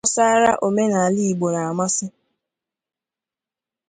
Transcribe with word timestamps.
ndị 0.03 0.07
ihe 0.07 0.11
gbasaara 0.11 0.51
omenala 0.67 1.17
Igbo 1.29 1.47
na-amasị 1.53 2.05